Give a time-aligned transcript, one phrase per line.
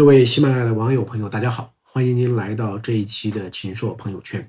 [0.00, 4.48] 各位喜马拉雅的网友朋友，大家好，欢迎您来到这一期的秦朔朋友圈。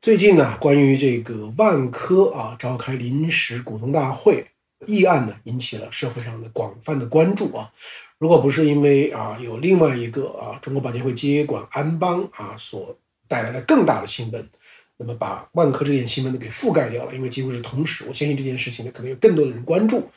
[0.00, 4.46] 最近呢，关于这个万科啊召开临时股东大会
[4.86, 7.72] 议案呢，引起了社会上的广泛的关注啊。
[8.18, 14.48] 如果不是因为啊有另外一个啊中国保监会接管安邦啊所带来的更大的新闻，
[14.96, 20.08] 那么把万科这件新闻呢给覆盖掉了，因为几乎是同时，我相信这件事情呢可能有更多的人关注。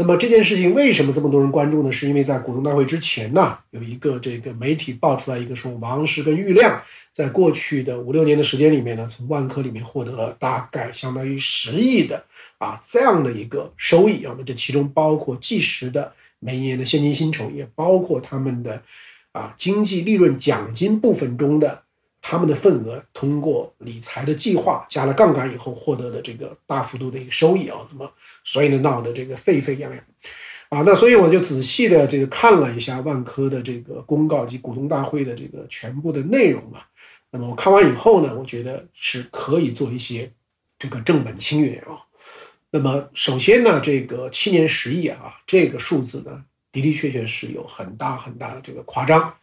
[0.00, 1.92] 那么这件事情为什么这么多人关注呢？
[1.92, 6.82] 是因为在股东大会之前呢，有一个这个媒体爆出来一个说，王石跟郁亮
[7.12, 12.24] 在过去的五六年的时间里面呢，从万科里面获得了大概相当于十亿的
[12.56, 18.82] 啊这样的一个收益啊，那这其中包括计时的每年的现金薪酬，也包括他们的
[19.32, 21.82] 啊经济利润奖金部分中的。
[22.22, 28.12] 他们的份额通过理财的计划加了杠杆以后获得的这个大幅度的一个收益啊，那么
[28.44, 30.04] 所以呢闹得这个沸沸扬扬，
[30.68, 36.86] 啊，那所以我就仔细的这个看了一下万科的这个公告及股东大会的这个全部的内容啊，
[37.30, 40.30] 那么我看完以后呢，我觉得是可以做一些
[40.78, 42.04] 这个正本清源啊。
[42.70, 49.34] 那么首先呢，这个七年十亿啊，这个数字呢的的确确是有很大很大的这个夸张，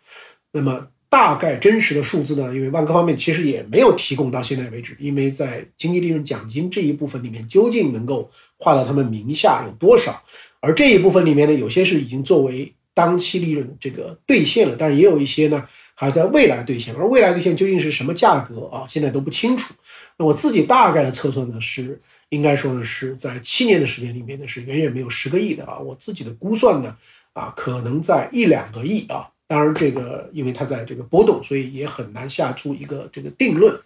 [0.52, 0.88] 那么。
[1.10, 2.54] 大概真实的数字呢？
[2.54, 10.22] 因为万科方面其实也没有提供到现在为止，因为在经济利润奖金这一部分里面，究竟能够划到他们名下有多少？
[10.60, 16.94] 而这一部分里面呢，有些是已经作为当期利润这个兑现了，但是也有一些呢还在未来兑现。
[16.96, 18.86] 而未来兑现究竟是什么价格啊？
[18.90, 19.74] 现在都不清楚。
[20.18, 25.80] 那我自己大概的测算呢，是应该说呢是在七年的时间里面呢是远远没有十个亿的啊。
[25.80, 26.98] 我自己的估算呢
[27.32, 29.30] 啊，可能在一两个亿啊。
[29.48, 33.80] 当然，这个因为它在这个波动，所以也很难下出一个这个定论。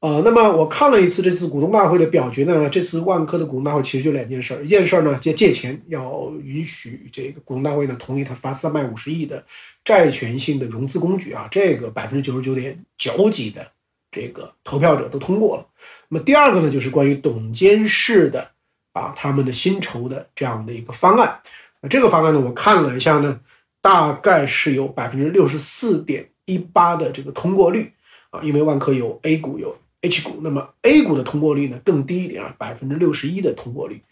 [0.00, 9.44] 呃，那么我看了一次这次股东大会的表决呢，这次万科的股东大会其实就两件事，一件事儿呢借借钱，要允许这个股东大会呢同意他发三百五十亿的
[9.82, 13.66] 债权性的融资工具啊，这个百分之九十九点九几的
[14.12, 15.66] 这个投票者都通过了。
[16.08, 18.48] 那么第二个呢，就是关于董监事的
[18.92, 21.40] 啊他们的薪酬的这样的一个方案。
[21.80, 23.40] 那这个方案呢，我看了一下呢。
[23.80, 27.92] 大概是有百分之六十四点一八的这个通过率
[28.30, 34.02] 啊，因为万科有 A 股有 H 股，那么 A 股的通过率呢更低一点啊，百分之六十一的通过率。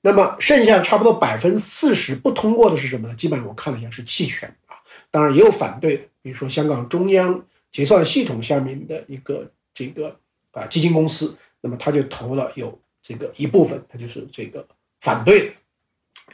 [0.00, 3.14] 那么剩下差不多百分之四十不通过的是什么呢？
[3.14, 4.76] 基本上我看了一下是弃权啊，
[5.10, 10.16] 当然也有反对，比如说香港中央结算系统下面的一个这个
[10.52, 14.66] 啊基金公司，那么他就投了有这个一部分，他就是这个
[15.00, 15.52] 反对。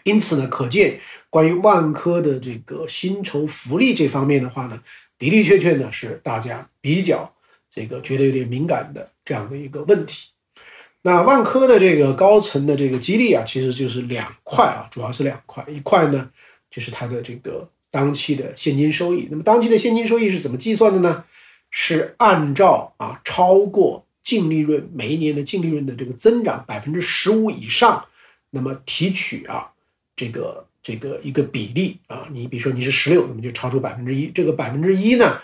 [0.05, 1.01] 因此呢，可见
[1.31, 4.83] 关于万科的这个薪酬福利这方面的话呢，
[5.19, 7.33] 的的确确呢是大家比较
[7.71, 10.29] 这个觉得有点敏感的这样的一个问题。
[11.03, 16.31] 那万科的这个高层的这个激励啊，其实就是两块啊，主要是两块，一块呢
[16.71, 19.29] 就是它的这个当期的现金收益。
[19.31, 21.25] 那么当期的现金收益是怎么计算的呢？
[21.71, 28.07] 是按照啊超过净利润每一年的净利润的这个增长百分之十五以上，
[28.51, 29.73] 那么提取啊。
[30.17, 34.29] 这个这个一个比例啊，你比如说你是十六，那么就超出百分之一。
[34.29, 35.41] 这个百分之一呢，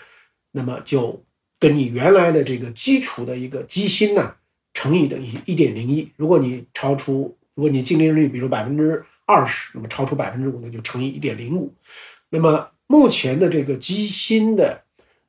[0.51, 1.23] 那么就
[1.59, 4.35] 跟你原来的这个基础的一个基薪呢
[4.73, 6.11] 乘以等于一点零一。
[6.15, 11.73] 如果你超出，如果你净利润率比如百分之二十，那么超出百分之五呢就乘以一点零五。
[12.29, 14.83] 那么目前的这个基薪的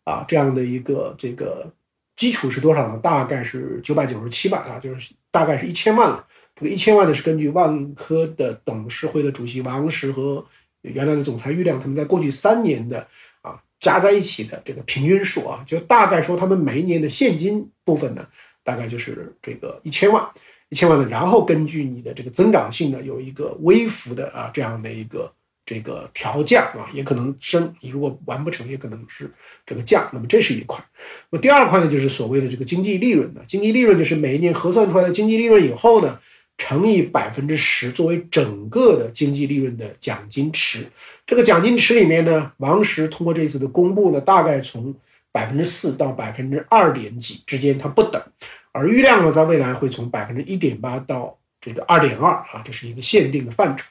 [0.05, 1.73] 啊这样的一个这个
[2.17, 2.99] 基础是多少呢？
[2.99, 6.27] 大概是九百九十七万啊，就是大概是一千万了。
[6.63, 10.47] 这个一千万呢，是根据万科的董事会的主席王石和
[10.83, 13.05] 原来的总裁郁亮他们在过去三年的
[13.41, 18.25] 啊加在一起的这个平均数啊，就大概说他们每一年的现金部分呢，
[18.63, 20.25] 大概就是这个一千万，
[20.69, 25.33] 一千万呢，然后根据你的这个增长性呢，有一个微幅的啊这样的一个
[25.67, 29.29] 这个调降啊，也可能升，你如果完不成，也可能是
[29.67, 30.09] 这个降。
[30.13, 30.85] 那么这是一块，
[31.31, 36.21] 那么第二块呢，就是所谓的这个经济利润呢，经济利润就是每一年核算出来的经济利润以后呢。
[36.59, 40.87] 乘以百分之十作为整个的经济利润的奖金池，
[41.27, 44.95] 这个奖金池里面呢，王石通过这次的公布呢，大概从
[45.33, 48.23] 百分之四到百分之二点几之间，它不等，
[48.71, 53.85] 而郁亮呢，在未来会从百分之一点八到这个二点二啊，这是一个限定的范畴。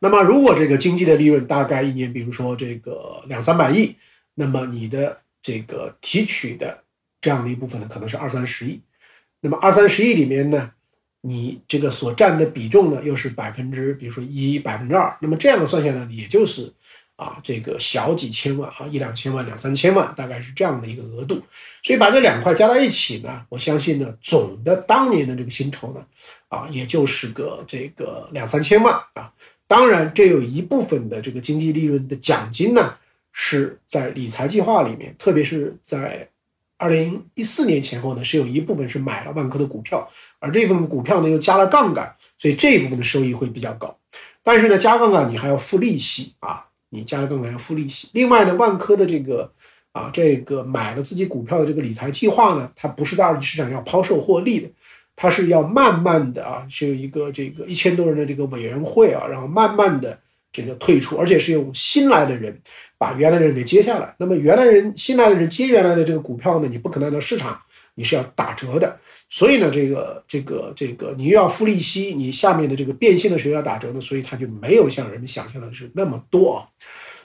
[0.00, 3.94] 那么，如果这个经济的利润大概一年，比如说这个两三百亿，
[4.34, 6.82] 那么你的这个提取的
[7.20, 8.80] 这样的一部分呢，可能是二三十亿。
[9.40, 10.72] 那么二三十亿里面呢？
[11.26, 16.70] 你这个所占的比重呢，又是百分之，比如说一百分之二，那么这样的算下来，也就是
[17.16, 21.40] 啊，这个小几千万啊，一两千万、两三千万，大概是这样的一个额度。
[21.82, 26.04] 所以把这两块加在一起呢，我相信呢，总的当年的这个薪酬呢，
[26.48, 29.32] 啊，也就是个这个两三千万啊。
[29.66, 32.94] 当然，这有一部分的这个经济利润的奖金呢，
[33.32, 36.28] 是在理财计划里面，特别是在
[36.76, 43.96] 二零一四年前后呢，是有一部分是买了万科的股票，而这部分股票呢又加了杠杆，所以这一部分的收益会比较高。
[44.42, 48.08] 但是呢，加杠杆你还要付利息啊，你加了杠杆要付利息。
[48.12, 49.52] 另外呢，万科的这个
[49.92, 54.68] 啊这个买了自己股票的这个理财计划呢，它不是在二级市场要抛售获利的。
[55.16, 60.18] 它是要慢慢的啊，是有一个这个一千多人的这个委员会啊，然后慢慢的
[60.54, 62.56] 这个退出，而且是用新来的人
[62.96, 64.14] 把原来的人给接下来。
[64.18, 67.60] 那么原来人新来的人接原来的这个股票呢，你不可能到市场，
[67.96, 68.96] 你是要打折的。
[69.28, 76.64] 所以呢，这个这个这个你又要付利息，你下面的这个变现的时候要打折呢，所以它就没有像人们想象的是那么多。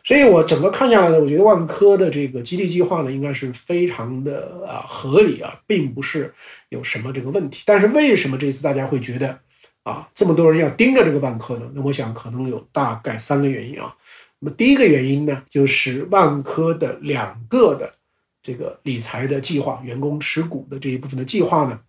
[0.04, 6.34] 所以我整个看下来呢，我觉得万科的这个激励计划呢，应该是非常的啊合理啊，并不是
[6.70, 7.62] 有什么这个问题。
[7.66, 9.38] 但是为什么这次大家会觉得
[9.84, 11.70] 啊这么多人要盯着这个万科呢？
[11.74, 13.96] 那我想可能有大概三个原因啊。
[14.40, 17.94] 那么第一个原因呢，就是万科的两个的
[18.42, 21.80] 这个理财的计划，员工持股的这一部分的计划呢，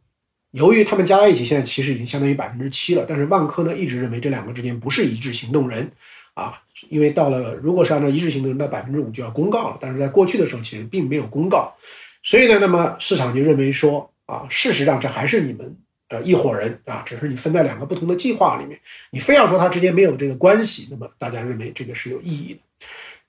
[0.52, 3.04] 由于他们加在一起，现在其实已经相当于百分之七了。
[3.08, 5.90] 但是万科呢一直认为这两个之间不是一致行动人。
[6.34, 9.76] 啊，因为到了，如果是按照一致性的，那百分之五就要公告了。
[9.81, 11.75] 但是在过去的时候，其实并没有公告，
[12.22, 15.76] 所以呢，那么市场就认为说，啊，事实上这还是你们
[16.11, 18.79] 呃一伙人啊，只是你分在两个不同的计划里面，
[19.11, 22.61] 你非要说它之间没有这个关系，那么大家认为这个是有意义的。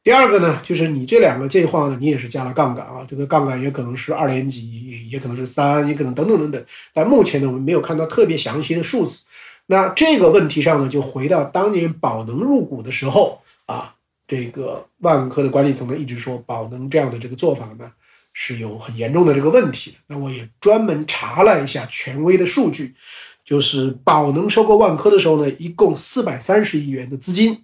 [0.04, 6.66] 第二个呢，就是你这两个计划呢，你也是加了杠杆啊，这个杠杆也可能是二点几，也可能是三，也可能等等等等。
[6.92, 9.24] 但目前呢，我们没有看到特别详细的数字。
[9.68, 13.94] 那这个问题上呢，就回到当年宝能入股的时候啊，
[14.28, 17.92] 这个万科的管理层呢一直说宝能这样的这个做法呢
[18.34, 19.98] 是有很严重的这个问题。
[20.08, 22.96] 那我也专门查了一下权威的数据，
[23.44, 27.64] 就是宝能收购万科的时候呢，一共四百三十亿元的资金，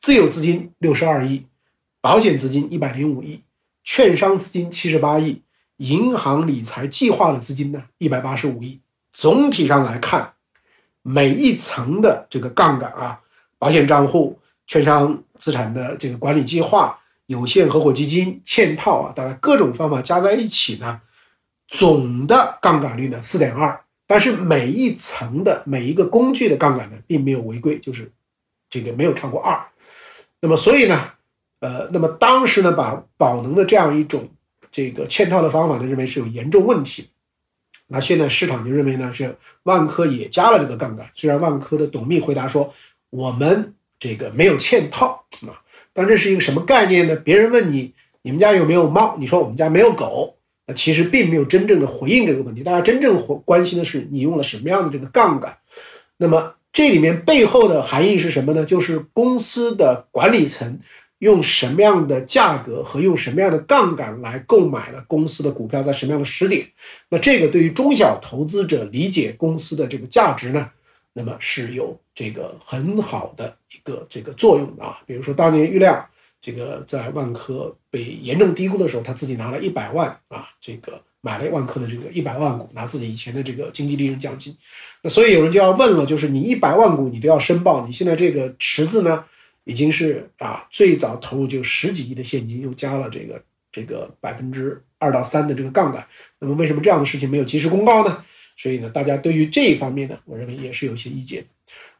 [0.00, 1.46] 自有资金六十二亿，
[2.00, 3.42] 保险资金一百零五亿，
[3.84, 5.42] 券商资金七十八亿，
[5.76, 8.80] 银行理财计划的资金呢一百八十五亿。
[9.12, 10.32] 总体上来看。
[11.02, 13.18] 每一层的这个杠杆啊，
[13.58, 16.99] 保险账户、券商资产的这个管理计划、
[17.30, 21.00] 有限合伙基金、嵌套啊，大概各种方法加在一起呢，
[21.68, 23.80] 总的杠杆率呢四点二。
[24.04, 28.10] 但是每一层的每一个工具的杠杆呢，并没有违规，就是
[28.68, 29.64] 这个没有超过二。
[30.40, 31.12] 那么所以呢，
[31.60, 34.28] 呃，那么当时呢，把宝能的这样一种
[34.72, 37.10] 这个嵌套的方法呢，认为是有严重问题。
[37.86, 41.08] 那现在市场就认为呢，是万科也加了这个杠杆。
[41.14, 42.74] 虽然万科的董秘回答说，
[43.10, 45.54] 我们这个没有嵌套啊，
[45.92, 47.16] 但这是一个什么概念呢？
[47.16, 47.92] 别人问你，
[48.22, 49.16] 你们家有没有猫？
[49.18, 52.62] 你说我们家没有狗，那其实并没有真正的回应这个问题。
[52.62, 55.56] 大家真正关心的是你用了什么样的这个杠杆。
[56.16, 58.64] 那么这里面背后的含义是什么呢？
[58.64, 60.78] 就是公司的管理层。
[61.20, 66.64] 用什么样的价格和用什么样的杠杆来购买了公司的股票，在什么样的时点？
[67.10, 70.70] 那这个对于中小投资者理解公司的这个价值呢？
[71.12, 75.00] 那么是有这个很好的一个这个作用的啊。
[75.06, 76.04] 比如说当年郁亮
[76.40, 84.56] 这个在万科被严重低估的时候，他自己拿了一百万啊，这个买了万科的这个一百万股，拿自己以前的这个经济利润奖金。
[85.02, 89.24] 那所以有人就要问了，就是你一百万股你都要申报，你现在这个池子呢？
[89.64, 96.04] 已经是啊，最早投入就十几亿的现金，又加了这个这个百分之二到三的这个杠杆。
[96.38, 98.24] 那么为什么这样的事情没有及时公告呢？
[98.60, 101.42] 所以呢，大家对于这一方面呢，我认为也是有一些意见。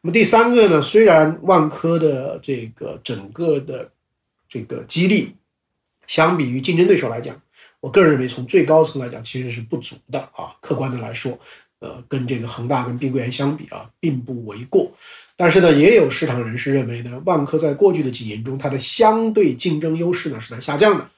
[0.03, 3.91] 那么第三个呢，虽然万科的这个整个的
[4.47, 5.35] 这个激励，
[6.07, 7.41] 相比于竞争对手来讲，
[7.81, 10.55] 我个人认为从最高层来讲其实是不足的啊。
[10.61, 11.39] 客观的来说，
[11.79, 14.93] 呃，跟这个恒大跟碧桂园相比啊，并不为过。
[15.39, 21.09] 但是呢，也有市场人士认为呢，万科在过去的几年中，它的相对竞争优势呢是在下降的。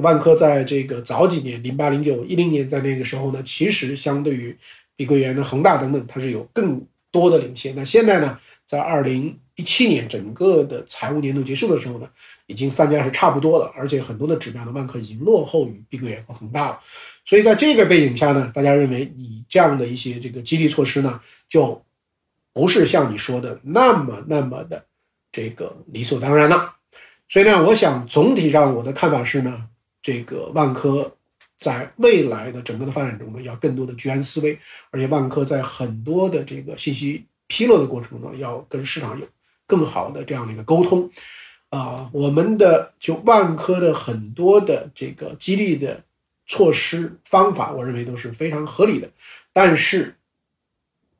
[0.00, 4.56] 万科在这个早几年，零八、零九、一零年，在那个时候呢，其实相对于
[4.96, 7.74] 碧桂园的恒大等等，它是有更多的领先。
[7.74, 12.08] 那现在呢，在二零一七年整个的财务年度结束的时候呢，
[12.46, 16.80] 已经三家是差不多了，而且很多的指标呢，万科已经落后于碧桂园和恒大了。
[17.24, 21.84] 所以在这个背景下呢，大家认为你这样的一些这个激励措施呢，就。
[22.54, 24.84] 不是像你说的那么那么的
[25.32, 26.74] 这个理所当然了，
[27.26, 29.68] 所以呢，我想总体上我的看法是呢，
[30.02, 31.16] 这个万科
[31.62, 34.58] 在未来的整个的发展中呢，要更多的居安思危，
[34.90, 39.26] 而且万科在很多的这个信息披露的过程中呢，要跟市场有
[39.66, 41.08] 更好的这样的一个沟通。
[41.70, 46.02] 啊，我们的就万科的很多的这个激励的
[46.46, 49.08] 措施方法，我认为都是非常合理的，
[49.52, 50.16] 但是。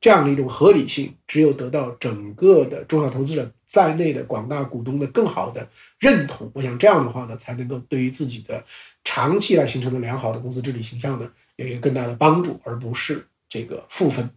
[0.03, 5.65] 这样的一种合理性，只有得到整个的中小投资者在内的广大股东的更好的
[5.97, 8.61] 认同，我想这样的话呢，才能够对于自己的
[9.03, 14.29] 长期来形成的良好的公司治理形象呢，有一个更大的帮助，而不是这个负分。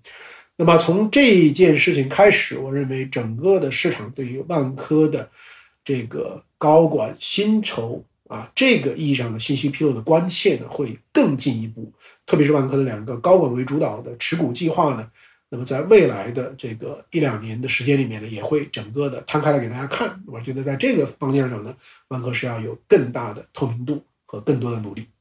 [0.56, 5.28] 那么从这件事情开始，我认为整个的市场对于万科的
[5.84, 11.92] 这个高管薪酬啊这个意义上的信息披露的关切呢，会更进一步。
[12.24, 15.08] 特别是万科的两个高管为主导的持股计划呢，
[15.48, 20.20] 那么在未来的这个一两年的时间里面呢，也会整个的摊开来给大家看。
[20.26, 21.76] 我觉得在这个方向上呢，
[22.08, 25.15] 万科是要有更大的透明度和更多的努力。